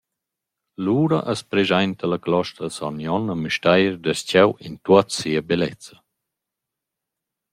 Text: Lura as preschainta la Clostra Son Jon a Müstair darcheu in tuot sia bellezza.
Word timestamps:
Lura 0.85 1.19
as 1.31 1.41
preschainta 1.51 2.05
la 2.07 2.19
Clostra 2.25 2.67
Son 2.77 2.95
Jon 3.05 3.25
a 3.33 3.35
Müstair 3.43 3.93
darcheu 4.03 4.49
in 4.67 4.75
tuot 4.85 5.07
sia 5.17 5.41
bellezza. 5.49 5.95